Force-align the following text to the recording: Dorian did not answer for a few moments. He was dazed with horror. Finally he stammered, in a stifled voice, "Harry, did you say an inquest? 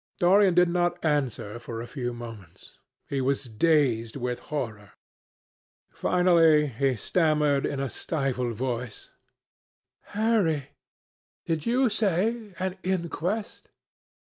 Dorian 0.19 0.55
did 0.55 0.67
not 0.67 0.97
answer 1.05 1.59
for 1.59 1.79
a 1.79 1.85
few 1.85 2.11
moments. 2.11 2.79
He 3.07 3.21
was 3.21 3.43
dazed 3.43 4.15
with 4.15 4.39
horror. 4.49 4.93
Finally 5.91 6.65
he 6.65 6.95
stammered, 6.95 7.67
in 7.67 7.79
a 7.79 7.87
stifled 7.87 8.55
voice, 8.55 9.11
"Harry, 10.17 10.69
did 11.45 11.67
you 11.67 11.87
say 11.91 12.55
an 12.57 12.79
inquest? 12.81 13.69